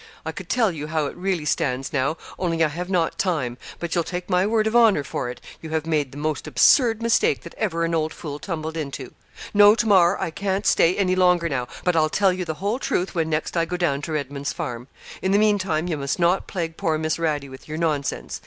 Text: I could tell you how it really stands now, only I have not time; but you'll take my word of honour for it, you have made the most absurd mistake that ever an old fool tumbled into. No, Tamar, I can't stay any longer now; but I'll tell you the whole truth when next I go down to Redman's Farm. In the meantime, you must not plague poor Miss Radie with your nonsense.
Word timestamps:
I 0.25 0.31
could 0.31 0.49
tell 0.49 0.71
you 0.71 0.87
how 0.87 1.05
it 1.05 1.15
really 1.15 1.45
stands 1.45 1.93
now, 1.93 2.17
only 2.39 2.63
I 2.63 2.69
have 2.69 2.89
not 2.89 3.19
time; 3.19 3.59
but 3.77 3.93
you'll 3.93 4.03
take 4.03 4.31
my 4.31 4.47
word 4.47 4.65
of 4.65 4.75
honour 4.75 5.03
for 5.03 5.29
it, 5.29 5.39
you 5.61 5.69
have 5.69 5.85
made 5.85 6.11
the 6.11 6.17
most 6.17 6.47
absurd 6.47 7.03
mistake 7.03 7.41
that 7.43 7.53
ever 7.53 7.83
an 7.85 7.93
old 7.93 8.11
fool 8.11 8.39
tumbled 8.39 8.75
into. 8.75 9.13
No, 9.53 9.75
Tamar, 9.75 10.17
I 10.19 10.31
can't 10.31 10.65
stay 10.65 10.97
any 10.97 11.15
longer 11.15 11.47
now; 11.49 11.67
but 11.83 11.95
I'll 11.95 12.09
tell 12.09 12.33
you 12.33 12.45
the 12.45 12.55
whole 12.55 12.79
truth 12.79 13.13
when 13.13 13.29
next 13.29 13.55
I 13.55 13.65
go 13.65 13.77
down 13.77 14.01
to 14.01 14.13
Redman's 14.13 14.53
Farm. 14.53 14.87
In 15.21 15.33
the 15.33 15.37
meantime, 15.37 15.85
you 15.87 15.97
must 15.97 16.17
not 16.17 16.47
plague 16.47 16.77
poor 16.77 16.97
Miss 16.97 17.17
Radie 17.17 17.47
with 17.51 17.67
your 17.67 17.77
nonsense. 17.77 18.39